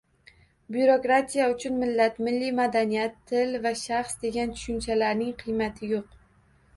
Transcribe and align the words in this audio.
Byurokratiya 0.75 1.49
uchun 1.55 1.75
millat, 1.81 2.15
milliy 2.27 2.53
madaniyat, 2.59 3.19
til 3.33 3.53
va 3.67 3.73
shaxs 3.81 4.17
degan 4.23 4.55
tushunchalarning 4.57 5.29
qiymati 5.43 5.91
yo‘q 5.93 6.17